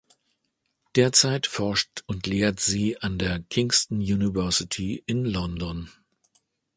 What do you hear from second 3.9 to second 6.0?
University in London.